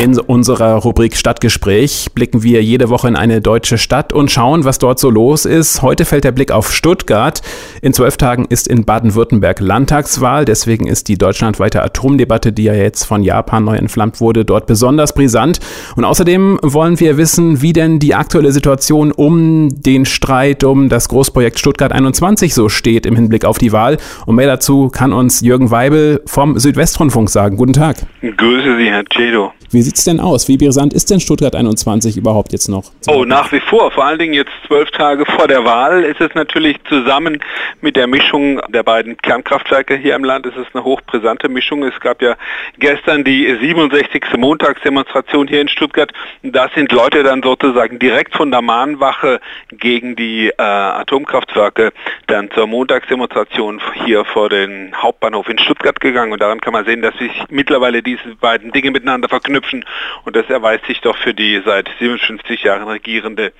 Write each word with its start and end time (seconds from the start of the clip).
In 0.00 0.18
unserer 0.18 0.76
Rubrik 0.76 1.14
Stadtgespräch 1.14 2.06
blicken 2.14 2.42
wir 2.42 2.62
jede 2.62 2.88
Woche 2.88 3.06
in 3.06 3.16
eine 3.16 3.42
deutsche 3.42 3.76
Stadt 3.76 4.14
und 4.14 4.30
schauen, 4.30 4.64
was 4.64 4.78
dort 4.78 4.98
so 4.98 5.10
los 5.10 5.44
ist. 5.44 5.82
Heute 5.82 6.06
fällt 6.06 6.24
der 6.24 6.32
Blick 6.32 6.52
auf 6.52 6.72
Stuttgart. 6.72 7.42
In 7.82 7.92
zwölf 7.92 8.16
Tagen 8.16 8.46
ist 8.48 8.66
in 8.66 8.86
Baden-Württemberg 8.86 9.60
Landtagswahl. 9.60 10.46
Deswegen 10.46 10.86
ist 10.86 11.08
die 11.08 11.18
deutschlandweite 11.18 11.82
Atomdebatte, 11.82 12.50
die 12.50 12.62
ja 12.62 12.72
jetzt 12.72 13.04
von 13.04 13.22
Japan 13.22 13.64
neu 13.64 13.76
entflammt 13.76 14.22
wurde, 14.22 14.46
dort 14.46 14.66
besonders 14.66 15.12
brisant. 15.12 15.60
Und 15.96 16.06
außerdem 16.06 16.60
wollen 16.62 16.98
wir 16.98 17.18
wissen, 17.18 17.60
wie 17.60 17.74
denn 17.74 17.98
die 17.98 18.14
aktuelle 18.14 18.52
Situation 18.52 19.12
um 19.12 19.68
den 19.82 20.06
Streit 20.06 20.64
um 20.64 20.88
das 20.88 21.10
Großprojekt 21.10 21.58
Stuttgart 21.58 21.92
21 21.92 22.54
so 22.54 22.70
steht 22.70 23.04
im 23.04 23.16
Hinblick 23.16 23.44
auf 23.44 23.58
die 23.58 23.72
Wahl. 23.72 23.98
Und 24.24 24.36
mehr 24.36 24.46
dazu 24.46 24.88
kann 24.88 25.12
uns 25.12 25.42
Jürgen 25.42 25.70
Weibel 25.70 26.22
vom 26.24 26.58
Südwestrundfunk 26.58 27.28
sagen. 27.28 27.58
Guten 27.58 27.74
Tag. 27.74 27.96
Grüße 28.22 28.78
Sie, 28.78 28.86
Herr 28.86 29.04
Cedo. 29.14 29.52
Wie 29.72 29.82
sieht's 29.90 30.04
denn 30.04 30.20
aus? 30.20 30.46
Wie 30.46 30.56
brisant 30.56 30.92
ist 30.94 31.10
denn 31.10 31.18
Stuttgart 31.18 31.56
21 31.56 32.16
überhaupt 32.16 32.52
jetzt 32.52 32.68
noch? 32.68 32.92
Oh, 33.08 33.24
nach 33.24 33.50
wie 33.50 33.58
vor. 33.58 33.90
Vor 33.90 34.04
allen 34.04 34.20
Dingen 34.20 34.34
jetzt 34.34 34.52
zwölf 34.68 34.88
Tage 34.92 35.26
vor 35.26 35.48
der 35.48 35.64
Wahl 35.64 36.04
ist 36.04 36.20
es 36.20 36.32
natürlich 36.34 36.76
zusammen 36.88 37.40
mit 37.80 37.96
der 37.96 38.06
Mischung 38.06 38.60
der 38.68 38.84
beiden 38.84 39.16
Kernkraftwerke 39.16 39.96
hier 39.96 40.14
im 40.14 40.22
Land. 40.22 40.46
ist 40.46 40.56
Es 40.56 40.68
eine 40.72 40.84
hochbrisante 40.84 41.48
Mischung. 41.48 41.82
Es 41.82 41.98
gab 41.98 42.22
ja 42.22 42.36
gestern 42.78 43.24
die 43.24 43.52
67. 43.60 44.36
Montagsdemonstration 44.38 45.48
hier 45.48 45.60
in 45.60 45.68
Stuttgart. 45.68 46.12
Da 46.44 46.68
sind 46.72 46.92
Leute 46.92 47.24
dann 47.24 47.42
sozusagen 47.42 47.98
direkt 47.98 48.36
von 48.36 48.52
der 48.52 48.62
Mahnwache 48.62 49.40
gegen 49.72 50.14
die 50.14 50.50
äh, 50.50 50.62
Atomkraftwerke 50.62 51.92
dann 52.28 52.48
zur 52.52 52.68
Montagsdemonstration 52.68 53.80
hier 54.04 54.24
vor 54.24 54.48
den 54.50 54.94
Hauptbahnhof 54.94 55.48
in 55.48 55.58
Stuttgart 55.58 55.98
gegangen. 55.98 56.32
Und 56.32 56.40
daran 56.40 56.60
kann 56.60 56.74
man 56.74 56.84
sehen, 56.84 57.02
dass 57.02 57.16
sich 57.16 57.32
mittlerweile 57.48 58.04
diese 58.04 58.36
beiden 58.36 58.70
Dinge 58.70 58.92
miteinander 58.92 59.28
verknüpfen 59.28 59.79
Und 60.24 60.36
das 60.36 60.48
erweist 60.48 60.86
sich 60.86 61.00
doch 61.00 61.16
für 61.16 61.34
die 61.34 61.60
seit 61.64 61.88
57 61.98 62.62
Jahren 62.62 62.88
regierende 62.88 63.52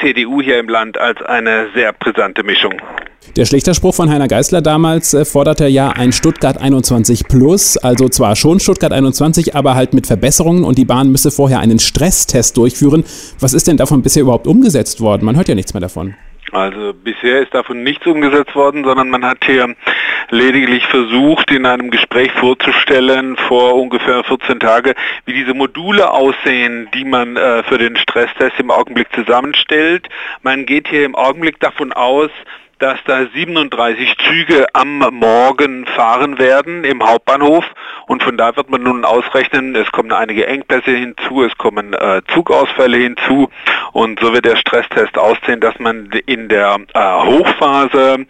CDU 0.00 0.40
hier 0.40 0.58
im 0.58 0.68
Land 0.68 0.98
als 0.98 1.22
eine 1.22 1.68
sehr 1.74 1.92
brisante 1.92 2.42
Mischung. 2.42 2.74
Der 3.36 3.46
Schlichterspruch 3.46 3.94
von 3.94 4.10
Heiner 4.10 4.28
Geißler 4.28 4.62
damals 4.62 5.12
äh, 5.12 5.24
forderte 5.24 5.66
ja 5.66 5.90
ein 5.90 6.12
Stuttgart 6.12 6.60
21 6.60 7.26
Plus, 7.26 7.76
also 7.76 8.08
zwar 8.08 8.36
schon 8.36 8.60
Stuttgart 8.60 8.92
21, 8.92 9.56
aber 9.56 9.74
halt 9.74 9.92
mit 9.92 10.06
Verbesserungen 10.06 10.62
und 10.62 10.78
die 10.78 10.84
Bahn 10.84 11.10
müsse 11.10 11.30
vorher 11.30 11.58
einen 11.58 11.78
Stresstest 11.78 12.56
durchführen. 12.56 13.02
Was 13.40 13.54
ist 13.54 13.66
denn 13.66 13.76
davon 13.76 14.02
bisher 14.02 14.22
überhaupt 14.22 14.46
umgesetzt 14.46 15.00
worden? 15.00 15.24
Man 15.24 15.36
hört 15.36 15.48
ja 15.48 15.54
nichts 15.54 15.74
mehr 15.74 15.80
davon. 15.80 16.14
Also 16.54 16.94
bisher 16.94 17.40
ist 17.40 17.52
davon 17.52 17.82
nichts 17.82 18.06
umgesetzt 18.06 18.54
worden, 18.54 18.84
sondern 18.84 19.10
man 19.10 19.24
hat 19.24 19.44
hier 19.44 19.74
lediglich 20.30 20.86
versucht, 20.86 21.50
in 21.50 21.66
einem 21.66 21.90
Gespräch 21.90 22.30
vorzustellen, 22.32 23.36
vor 23.36 23.74
ungefähr 23.74 24.22
14 24.22 24.60
Tagen, 24.60 24.94
wie 25.26 25.32
diese 25.32 25.52
Module 25.52 26.10
aussehen, 26.10 26.88
die 26.94 27.04
man 27.04 27.36
äh, 27.36 27.64
für 27.64 27.78
den 27.78 27.96
Stresstest 27.96 28.58
im 28.58 28.70
Augenblick 28.70 29.08
zusammenstellt. 29.12 30.08
Man 30.42 30.64
geht 30.64 30.86
hier 30.86 31.04
im 31.04 31.16
Augenblick 31.16 31.58
davon 31.58 31.92
aus, 31.92 32.30
dass 32.78 32.98
da 33.04 33.26
37 33.26 34.16
Züge 34.18 34.66
am 34.72 34.98
Morgen 34.98 35.86
fahren 35.86 36.38
werden 36.38 36.84
im 36.84 37.02
Hauptbahnhof 37.02 37.64
und 38.06 38.22
von 38.22 38.36
da 38.36 38.56
wird 38.56 38.70
man 38.70 38.82
nun 38.82 39.04
ausrechnen, 39.04 39.74
es 39.74 39.90
kommen 39.92 40.12
einige 40.12 40.46
Engpässe 40.46 40.90
hinzu, 40.90 41.42
es 41.44 41.56
kommen 41.56 41.92
äh, 41.94 42.22
Zugausfälle 42.32 42.96
hinzu 42.96 43.48
und 43.92 44.20
so 44.20 44.32
wird 44.32 44.44
der 44.44 44.56
Stresstest 44.56 45.16
aussehen, 45.16 45.60
dass 45.60 45.78
man 45.78 46.10
in 46.26 46.48
der 46.48 46.76
äh, 46.94 47.00
Hochphase 47.00 48.26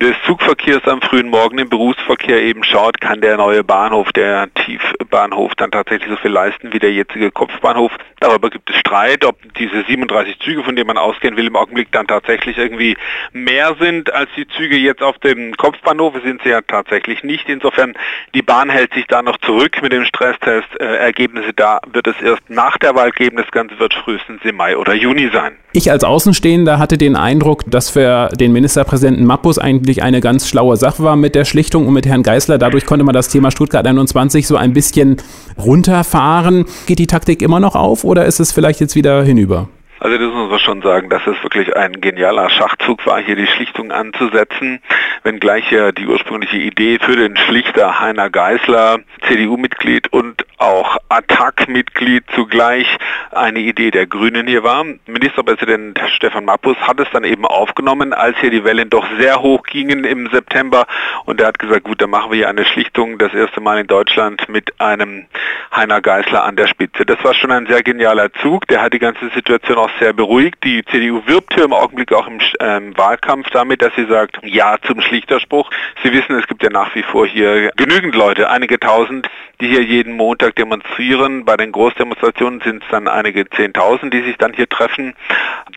des 0.00 0.16
Zugverkehrs 0.26 0.86
am 0.86 1.00
frühen 1.00 1.28
Morgen 1.28 1.58
im 1.58 1.68
Berufsverkehr 1.68 2.42
eben 2.42 2.64
schaut, 2.64 3.00
kann 3.00 3.20
der 3.20 3.36
neue 3.36 3.62
Bahnhof, 3.62 4.12
der 4.12 4.48
Tiefbahnhof 4.54 5.54
dann 5.54 5.70
tatsächlich 5.70 6.10
so 6.10 6.16
viel 6.16 6.30
leisten 6.30 6.72
wie 6.72 6.78
der 6.78 6.92
jetzige 6.92 7.30
Kopfbahnhof. 7.30 7.92
Darüber 8.20 8.50
gibt 8.50 8.70
es 8.70 8.76
Streit, 8.76 9.24
ob 9.24 9.36
diese 9.54 9.84
37 9.84 10.40
Züge, 10.40 10.64
von 10.64 10.76
denen 10.76 10.88
man 10.88 10.98
ausgehen 10.98 11.36
will, 11.36 11.46
im 11.46 11.56
Augenblick 11.56 11.92
dann 11.92 12.06
tatsächlich 12.06 12.58
irgendwie 12.58 12.96
mehr 13.32 13.73
sind 13.78 14.12
als 14.12 14.28
die 14.36 14.46
Züge 14.48 14.76
jetzt 14.76 15.02
auf 15.02 15.18
dem 15.18 15.56
Kopfbahnhof, 15.56 16.14
sind 16.24 16.42
sie 16.42 16.50
ja 16.50 16.60
tatsächlich 16.60 17.22
nicht. 17.22 17.48
Insofern, 17.48 17.94
die 18.34 18.42
Bahn 18.42 18.70
hält 18.70 18.94
sich 18.94 19.06
da 19.06 19.22
noch 19.22 19.38
zurück 19.38 19.82
mit 19.82 19.92
dem 19.92 20.04
Stresstest. 20.04 20.68
Äh, 20.80 20.84
Ergebnisse 20.96 21.52
da 21.54 21.80
wird 21.92 22.06
es 22.06 22.20
erst 22.22 22.42
nach 22.48 22.78
der 22.78 22.94
Wahl 22.94 23.10
geben. 23.10 23.36
Das 23.36 23.50
Ganze 23.50 23.78
wird 23.78 23.94
frühestens 23.94 24.40
im 24.44 24.56
Mai 24.56 24.76
oder 24.76 24.94
Juni 24.94 25.30
sein. 25.32 25.56
Ich 25.72 25.90
als 25.90 26.04
Außenstehender 26.04 26.78
hatte 26.78 26.98
den 26.98 27.16
Eindruck, 27.16 27.62
dass 27.66 27.90
für 27.90 28.28
den 28.28 28.52
Ministerpräsidenten 28.52 29.26
Mappus 29.26 29.58
eigentlich 29.58 30.02
eine 30.02 30.20
ganz 30.20 30.48
schlaue 30.48 30.76
Sache 30.76 31.02
war 31.02 31.16
mit 31.16 31.34
der 31.34 31.44
Schlichtung 31.44 31.86
und 31.86 31.94
mit 31.94 32.06
Herrn 32.06 32.22
Geißler. 32.22 32.58
Dadurch 32.58 32.86
konnte 32.86 33.04
man 33.04 33.14
das 33.14 33.28
Thema 33.28 33.50
Stuttgart 33.50 33.86
21 33.86 34.46
so 34.46 34.56
ein 34.56 34.72
bisschen 34.72 35.16
runterfahren. 35.58 36.66
Geht 36.86 36.98
die 36.98 37.06
Taktik 37.06 37.42
immer 37.42 37.60
noch 37.60 37.74
auf 37.74 38.04
oder 38.04 38.24
ist 38.24 38.40
es 38.40 38.52
vielleicht 38.52 38.80
jetzt 38.80 38.94
wieder 38.94 39.24
hinüber? 39.24 39.68
Also 40.04 40.18
das 40.18 40.34
muss 40.34 40.50
man 40.50 40.58
schon 40.58 40.82
sagen, 40.82 41.08
dass 41.08 41.26
es 41.26 41.42
wirklich 41.42 41.74
ein 41.74 41.98
genialer 41.98 42.50
Schachzug 42.50 43.06
war, 43.06 43.22
hier 43.22 43.36
die 43.36 43.46
Schlichtung 43.46 43.90
anzusetzen, 43.90 44.82
wenngleich 45.24 45.70
ja 45.70 45.90
die 45.90 46.06
ursprüngliche 46.06 46.58
Idee 46.58 46.98
für 47.00 47.16
den 47.16 47.36
Schlichter 47.36 47.98
Heiner 47.98 48.28
Geißler, 48.28 48.98
CDU-Mitglied 49.26 50.12
und 50.12 50.44
auch 50.58 50.98
Attac-Mitglied 51.08 52.24
zugleich 52.34 52.86
eine 53.32 53.60
Idee 53.60 53.90
der 53.90 54.06
Grünen 54.06 54.46
hier 54.46 54.62
war. 54.62 54.84
Ministerpräsident 55.06 55.98
Stefan 56.14 56.44
Mappus 56.44 56.76
hat 56.78 57.00
es 57.00 57.08
dann 57.12 57.24
eben 57.24 57.46
aufgenommen, 57.46 58.12
als 58.12 58.36
hier 58.38 58.50
die 58.50 58.64
Wellen 58.64 58.90
doch 58.90 59.06
sehr 59.18 59.40
hoch 59.40 59.64
gingen 59.64 60.04
im 60.04 60.28
September 60.30 60.86
und 61.24 61.40
er 61.40 61.48
hat 61.48 61.58
gesagt, 61.58 61.84
gut, 61.84 62.02
dann 62.02 62.10
machen 62.10 62.30
wir 62.30 62.36
hier 62.36 62.48
eine 62.48 62.64
Schlichtung, 62.64 63.18
das 63.18 63.32
erste 63.32 63.60
Mal 63.60 63.78
in 63.78 63.86
Deutschland 63.86 64.48
mit 64.48 64.78
einem 64.80 65.26
Heiner 65.74 66.00
Geißler 66.00 66.44
an 66.44 66.56
der 66.56 66.66
Spitze. 66.66 67.04
Das 67.06 67.22
war 67.24 67.34
schon 67.34 67.50
ein 67.50 67.66
sehr 67.66 67.82
genialer 67.82 68.32
Zug, 68.34 68.68
der 68.68 68.82
hat 68.82 68.92
die 68.92 68.98
ganze 68.98 69.28
Situation 69.30 69.78
auch 69.78 69.90
sehr 69.98 70.12
beruhigt. 70.12 70.62
Die 70.64 70.84
CDU 70.84 71.22
wirbt 71.26 71.54
hier 71.54 71.64
im 71.64 71.72
Augenblick 71.72 72.12
auch 72.12 72.26
im 72.26 72.40
ähm, 72.60 72.96
Wahlkampf 72.96 73.50
damit, 73.50 73.82
dass 73.82 73.94
sie 73.96 74.06
sagt, 74.06 74.38
ja 74.42 74.76
zum 74.86 75.00
Schlichterspruch. 75.14 75.70
Sie 76.02 76.12
wissen, 76.12 76.36
es 76.36 76.48
gibt 76.48 76.62
ja 76.64 76.70
nach 76.70 76.92
wie 76.96 77.02
vor 77.04 77.24
hier 77.24 77.70
genügend 77.76 78.16
Leute, 78.16 78.50
einige 78.50 78.80
tausend, 78.80 79.28
die 79.60 79.68
hier 79.68 79.82
jeden 79.82 80.16
Montag 80.16 80.56
demonstrieren. 80.56 81.44
Bei 81.44 81.56
den 81.56 81.70
Großdemonstrationen 81.70 82.60
sind 82.62 82.82
es 82.82 82.88
dann 82.90 83.06
einige 83.06 83.48
Zehntausend, 83.48 84.12
die 84.12 84.22
sich 84.22 84.36
dann 84.38 84.52
hier 84.54 84.68
treffen, 84.68 85.14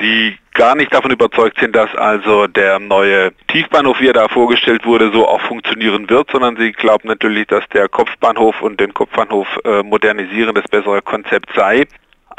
die 0.01 0.35
gar 0.55 0.75
nicht 0.75 0.91
davon 0.91 1.11
überzeugt 1.11 1.59
sind, 1.59 1.75
dass 1.75 1.93
also 1.95 2.47
der 2.47 2.79
neue 2.79 3.31
Tiefbahnhof, 3.47 3.99
wie 3.99 4.07
er 4.07 4.13
da 4.13 4.27
vorgestellt 4.27 4.85
wurde, 4.85 5.11
so 5.11 5.27
auch 5.27 5.41
funktionieren 5.41 6.09
wird, 6.09 6.31
sondern 6.31 6.57
sie 6.57 6.71
glauben 6.71 7.07
natürlich, 7.07 7.45
dass 7.45 7.63
der 7.69 7.87
Kopfbahnhof 7.87 8.63
und 8.63 8.79
den 8.79 8.91
Kopfbahnhof 8.91 9.47
äh, 9.63 9.83
modernisieren 9.83 10.55
das 10.55 10.67
bessere 10.67 11.03
Konzept 11.03 11.49
sei. 11.55 11.85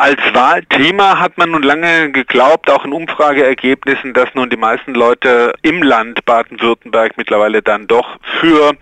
Als 0.01 0.21
Wahlthema 0.33 1.19
hat 1.19 1.39
man 1.39 1.51
nun 1.51 1.65
lange 1.65 2.13
geglaubt, 2.13 2.71
auch 2.71 2.85
in 2.85 2.93
Umfrageergebnissen, 2.93 4.15
dass 4.15 4.33
nun 4.33 4.49
die 4.49 4.57
meisten 4.57 4.95
Leute 4.95 5.55
im 5.63 5.83
Land 5.83 6.25
Baden-Württemberg 6.25 7.17
mittlerweile 7.17 7.63
dann 7.63 7.89
doch 7.89 8.17
für 8.41 8.75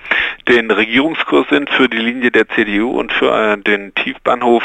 den 0.47 0.71
Regierungskurs 0.71 1.49
sind, 1.49 1.71
für 1.71 1.89
die 1.89 1.97
Linie 1.97 2.31
der 2.31 2.47
CDU 2.51 2.91
und 2.91 3.15
für 3.15 3.33
äh, 3.33 3.57
den 3.57 3.95
Tiefbahnhof. 3.95 4.63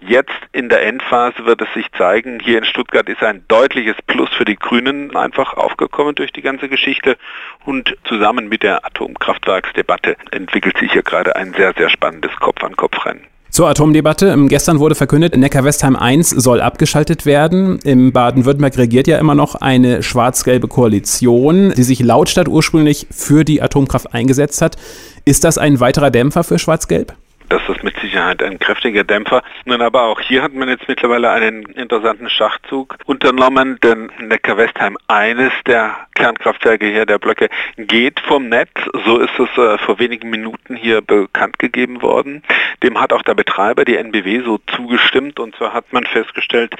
Jetzt 0.00 0.32
in 0.52 0.70
der 0.70 0.86
Endphase 0.86 1.44
wird 1.44 1.60
es 1.60 1.68
sich 1.74 1.92
zeigen, 1.92 2.40
hier 2.40 2.56
in 2.56 2.64
Stuttgart 2.64 3.06
ist 3.06 3.22
ein 3.22 3.44
deutliches 3.48 3.96
Plus 4.06 4.30
für 4.30 4.46
die 4.46 4.56
Grünen 4.56 5.14
einfach 5.14 5.52
aufgekommen 5.52 6.14
durch 6.14 6.32
die 6.32 6.40
ganze 6.40 6.70
Geschichte 6.70 7.18
und 7.66 7.94
zusammen 8.04 8.48
mit 8.48 8.62
der 8.62 8.86
Atomkraftwerksdebatte 8.86 10.16
entwickelt 10.30 10.78
sich 10.78 10.92
hier 10.92 11.02
gerade 11.02 11.36
ein 11.36 11.52
sehr, 11.52 11.74
sehr 11.76 11.90
spannendes 11.90 12.34
Kopf-an-Kopf-Rennen. 12.36 13.26
Zur 13.50 13.68
Atomdebatte. 13.68 14.28
Ähm, 14.28 14.48
gestern 14.48 14.78
wurde 14.78 14.94
verkündet, 14.94 15.36
Neckar-Westheim 15.36 15.96
1 15.96 16.30
soll 16.30 16.60
abgeschaltet 16.60 17.26
werden. 17.26 17.78
Im 17.82 18.12
Baden-Württemberg 18.12 18.78
regiert 18.78 19.06
ja 19.06 19.18
immer 19.18 19.34
noch 19.34 19.56
eine 19.56 20.02
schwarz-gelbe 20.02 20.68
Koalition, 20.68 21.72
die 21.76 21.82
sich 21.82 22.00
lautstadt 22.00 22.48
ursprünglich 22.48 23.06
für 23.10 23.44
die 23.44 23.60
Atomkraft 23.60 24.14
eingesetzt 24.14 24.62
hat. 24.62 24.76
Ist 25.24 25.44
das 25.44 25.58
ein 25.58 25.80
weiterer 25.80 26.10
Dämpfer 26.10 26.44
für 26.44 26.58
Schwarz-Gelb? 26.58 27.14
Das 27.50 27.68
ist 27.68 27.82
mit 27.82 27.98
Sicherheit 27.98 28.44
ein 28.44 28.60
kräftiger 28.60 29.02
Dämpfer. 29.02 29.42
Nun 29.64 29.82
aber 29.82 30.04
auch 30.04 30.20
hier 30.20 30.40
hat 30.40 30.54
man 30.54 30.68
jetzt 30.68 30.86
mittlerweile 30.86 31.32
einen 31.32 31.64
interessanten 31.64 32.30
Schachzug 32.30 32.96
unternommen, 33.06 33.76
denn 33.82 34.08
Neckar-Westheim, 34.20 34.96
eines 35.08 35.52
der 35.66 35.96
Kernkraftwerke 36.14 36.86
hier 36.86 37.06
der 37.06 37.18
Blöcke, 37.18 37.48
geht 37.76 38.20
vom 38.20 38.48
Netz. 38.48 38.70
So 39.04 39.18
ist 39.18 39.36
es 39.36 39.48
äh, 39.58 39.78
vor 39.78 39.98
wenigen 39.98 40.30
Minuten 40.30 40.76
hier 40.76 41.00
bekannt 41.00 41.58
gegeben 41.58 42.02
worden. 42.02 42.44
Dem 42.84 43.00
hat 43.00 43.12
auch 43.12 43.22
der 43.22 43.34
Betreiber, 43.34 43.84
die 43.84 43.96
NBW, 43.96 44.42
so 44.44 44.58
zugestimmt. 44.76 45.40
Und 45.40 45.56
zwar 45.56 45.72
hat 45.72 45.92
man 45.92 46.04
festgestellt, 46.04 46.76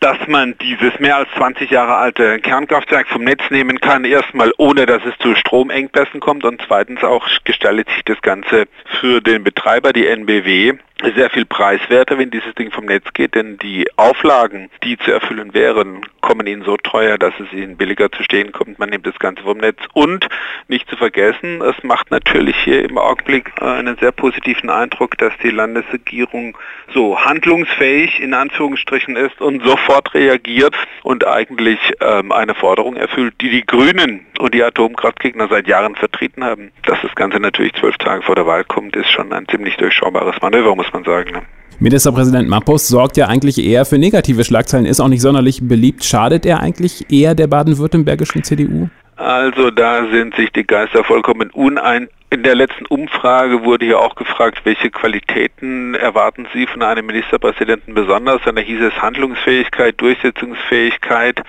dass 0.00 0.18
man 0.26 0.56
dieses 0.58 0.98
mehr 0.98 1.16
als 1.16 1.28
20 1.36 1.70
Jahre 1.70 1.96
alte 1.96 2.38
Kernkraftwerk 2.40 3.08
vom 3.08 3.24
Netz 3.24 3.42
nehmen 3.50 3.80
kann, 3.80 4.04
erstmal 4.04 4.52
ohne 4.58 4.86
dass 4.86 5.04
es 5.04 5.16
zu 5.18 5.34
Stromengpässen 5.34 6.20
kommt 6.20 6.44
und 6.44 6.62
zweitens 6.66 7.02
auch 7.02 7.26
gestaltet 7.44 7.88
sich 7.88 8.04
das 8.04 8.20
Ganze 8.22 8.66
für 9.00 9.20
den 9.20 9.42
Betreiber, 9.42 9.92
die 9.92 10.06
NBW, 10.06 10.74
sehr 11.14 11.28
viel 11.30 11.44
preiswerter, 11.44 12.18
wenn 12.18 12.30
dieses 12.30 12.54
Ding 12.54 12.70
vom 12.70 12.86
Netz 12.86 13.04
geht, 13.12 13.34
denn 13.34 13.58
die 13.58 13.86
Auflagen, 13.96 14.70
die 14.82 14.96
zu 14.96 15.12
erfüllen 15.12 15.52
wären, 15.52 16.00
kommen 16.22 16.46
ihnen 16.46 16.64
so 16.64 16.76
teuer, 16.78 17.18
dass 17.18 17.34
es 17.38 17.52
ihnen 17.52 17.76
billiger 17.76 18.10
zu 18.10 18.22
stehen 18.22 18.50
kommt. 18.52 18.78
Man 18.78 18.88
nimmt 18.88 19.06
das 19.06 19.18
Ganze 19.18 19.42
vom 19.42 19.58
Netz 19.58 19.78
und 19.92 20.26
nicht 20.68 20.88
zu 20.88 20.96
vergessen, 20.96 21.60
es 21.62 21.82
macht 21.84 22.10
natürlich 22.10 22.56
hier 22.64 22.82
im 22.82 22.96
Augenblick 22.96 23.52
einen 23.62 23.96
sehr 23.98 24.12
positiven 24.12 24.70
Eindruck, 24.70 25.18
dass 25.18 25.32
die 25.42 25.50
Landesregierung 25.50 26.56
so 26.94 27.18
handlungsfähig 27.18 28.20
in 28.20 28.32
Anführungsstrichen 28.32 29.16
ist 29.16 29.40
und 29.40 29.62
sofort 29.64 30.14
reagiert 30.14 30.74
und 31.02 31.26
eigentlich 31.26 31.78
ähm, 32.00 32.32
eine 32.32 32.54
Forderung 32.54 32.96
erfüllt, 32.96 33.34
die 33.40 33.50
die 33.50 33.66
Grünen 33.66 34.26
und 34.46 34.54
die 34.54 34.62
Atomkraftgegner 34.62 35.48
seit 35.50 35.66
Jahren 35.66 35.96
vertreten 35.96 36.44
haben. 36.44 36.70
Dass 36.84 36.98
das 37.02 37.12
Ganze 37.16 37.40
natürlich 37.40 37.74
zwölf 37.74 37.96
Tage 37.98 38.22
vor 38.22 38.36
der 38.36 38.46
Wahl 38.46 38.62
kommt, 38.62 38.94
ist 38.94 39.10
schon 39.10 39.32
ein 39.32 39.44
ziemlich 39.48 39.76
durchschaubares 39.76 40.36
Manöver, 40.40 40.76
muss 40.76 40.92
man 40.92 41.02
sagen. 41.02 41.32
Ne? 41.32 41.42
Ministerpräsident 41.80 42.48
Mappus 42.48 42.86
sorgt 42.86 43.16
ja 43.16 43.26
eigentlich 43.26 43.58
eher 43.58 43.84
für 43.84 43.98
negative 43.98 44.44
Schlagzeilen, 44.44 44.86
ist 44.86 45.00
auch 45.00 45.08
nicht 45.08 45.20
sonderlich 45.20 45.58
beliebt. 45.62 46.04
Schadet 46.04 46.46
er 46.46 46.60
eigentlich 46.60 47.10
eher 47.10 47.34
der 47.34 47.48
baden-württembergischen 47.48 48.44
CDU? 48.44 48.88
Also 49.16 49.72
da 49.72 50.06
sind 50.12 50.36
sich 50.36 50.52
die 50.52 50.64
Geister 50.64 51.02
vollkommen 51.02 51.50
unein. 51.50 52.08
In 52.30 52.44
der 52.44 52.54
letzten 52.54 52.86
Umfrage 52.86 53.64
wurde 53.64 53.86
ja 53.86 53.96
auch 53.96 54.14
gefragt, 54.14 54.60
welche 54.62 54.90
Qualitäten 54.90 55.94
erwarten 55.94 56.46
Sie 56.54 56.66
von 56.66 56.82
einem 56.82 57.06
Ministerpräsidenten 57.06 57.94
besonders? 57.94 58.46
Und 58.46 58.56
da 58.56 58.62
hieß 58.62 58.80
es 58.80 59.02
Handlungsfähigkeit, 59.02 60.00
Durchsetzungsfähigkeit. 60.00 61.42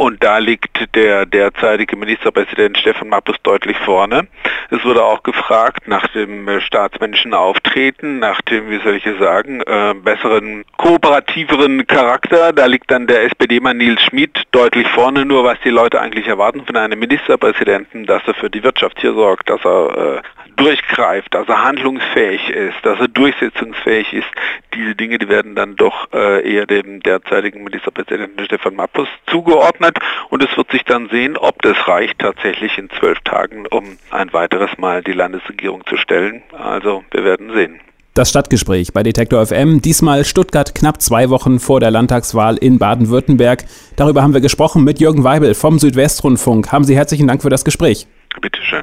Und 0.00 0.24
da 0.24 0.38
liegt 0.38 0.94
der 0.94 1.26
derzeitige 1.26 1.94
Ministerpräsident 1.94 2.78
Stefan 2.78 3.10
Mappus 3.10 3.36
deutlich 3.42 3.76
vorne. 3.76 4.28
Es 4.70 4.82
wurde 4.82 5.04
auch 5.04 5.22
gefragt 5.22 5.88
nach 5.88 6.06
dem 6.06 6.48
äh, 6.48 6.62
staatsmännischen 6.62 7.34
Auftreten, 7.34 8.18
nach 8.18 8.40
dem, 8.40 8.70
wie 8.70 8.80
soll 8.82 8.94
ich 8.94 9.04
es 9.04 9.18
sagen, 9.18 9.60
äh, 9.60 9.92
besseren, 9.92 10.64
kooperativeren 10.78 11.86
Charakter. 11.86 12.54
Da 12.54 12.64
liegt 12.64 12.90
dann 12.90 13.08
der 13.08 13.24
SPD-Mann 13.24 13.76
Nils 13.76 14.00
Schmid 14.00 14.44
deutlich 14.52 14.88
vorne, 14.88 15.26
nur 15.26 15.44
was 15.44 15.58
die 15.66 15.68
Leute 15.68 16.00
eigentlich 16.00 16.26
erwarten 16.28 16.64
von 16.64 16.78
einem 16.78 16.98
Ministerpräsidenten, 16.98 18.06
dass 18.06 18.22
er 18.26 18.32
für 18.32 18.48
die 18.48 18.62
Wirtschaft 18.62 18.98
hier 19.02 19.12
sorgt, 19.12 19.50
dass 19.50 19.62
er 19.66 20.22
äh, 20.22 20.22
durchgreift, 20.56 21.34
dass 21.34 21.48
er 21.48 21.64
handlungsfähig 21.64 22.48
ist, 22.50 22.76
dass 22.82 22.98
er 23.00 23.08
durchsetzungsfähig 23.08 24.12
ist. 24.12 24.28
Diese 24.74 24.94
Dinge, 24.94 25.18
die 25.18 25.28
werden 25.28 25.54
dann 25.54 25.76
doch 25.76 26.12
äh, 26.12 26.48
eher 26.48 26.66
dem 26.66 27.00
derzeitigen 27.00 27.64
Ministerpräsidenten 27.64 28.44
Stefan 28.44 28.76
Mappus 28.76 29.08
zugeordnet 29.26 29.98
und 30.28 30.42
es 30.42 30.56
wird 30.56 30.70
sich 30.70 30.84
dann 30.84 31.08
sehen, 31.08 31.36
ob 31.36 31.62
das 31.62 31.76
reicht 31.88 32.18
tatsächlich 32.18 32.78
in 32.78 32.90
zwölf 32.90 33.18
Tagen, 33.20 33.66
um 33.66 33.98
ein 34.10 34.32
weiteres 34.32 34.76
Mal 34.78 35.02
die 35.02 35.12
Landesregierung 35.12 35.84
zu 35.86 35.96
stellen. 35.96 36.42
Also 36.52 37.04
wir 37.10 37.24
werden 37.24 37.52
sehen. 37.52 37.80
Das 38.14 38.28
Stadtgespräch 38.28 38.92
bei 38.92 39.04
Detektor 39.04 39.46
FM, 39.46 39.80
diesmal 39.80 40.24
Stuttgart 40.24 40.74
knapp 40.74 41.00
zwei 41.00 41.30
Wochen 41.30 41.60
vor 41.60 41.78
der 41.78 41.92
Landtagswahl 41.92 42.56
in 42.56 42.78
Baden-Württemberg. 42.78 43.64
Darüber 43.94 44.22
haben 44.22 44.34
wir 44.34 44.40
gesprochen 44.40 44.82
mit 44.82 44.98
Jürgen 44.98 45.22
Weibel 45.22 45.54
vom 45.54 45.78
Südwestrundfunk. 45.78 46.72
Haben 46.72 46.84
Sie 46.84 46.96
herzlichen 46.96 47.28
Dank 47.28 47.40
für 47.40 47.50
das 47.50 47.64
Gespräch. 47.64 48.08
Bitteschön. 48.40 48.82